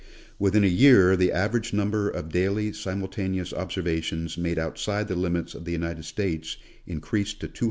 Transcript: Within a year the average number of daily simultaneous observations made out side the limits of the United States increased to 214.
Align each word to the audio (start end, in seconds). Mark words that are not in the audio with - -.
Within 0.39 0.63
a 0.63 0.67
year 0.67 1.15
the 1.15 1.31
average 1.31 1.73
number 1.73 2.09
of 2.09 2.29
daily 2.29 2.73
simultaneous 2.73 3.53
observations 3.53 4.35
made 4.35 4.57
out 4.57 4.79
side 4.79 5.07
the 5.07 5.13
limits 5.15 5.53
of 5.53 5.63
the 5.63 5.73
United 5.73 6.05
States 6.05 6.57
increased 6.87 7.37
to 7.41 7.47
214. 7.47 7.59